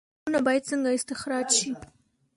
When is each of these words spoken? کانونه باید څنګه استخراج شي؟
کانونه 0.23 0.39
باید 0.45 0.67
څنګه 0.69 0.89
استخراج 0.97 1.47
شي؟ 1.59 1.71